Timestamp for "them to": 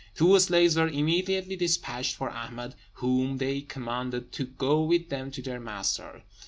5.09-5.43